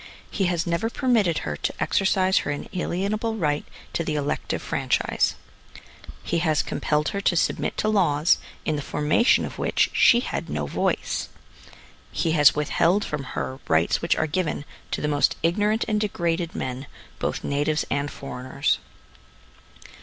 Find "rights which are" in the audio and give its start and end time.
13.67-14.25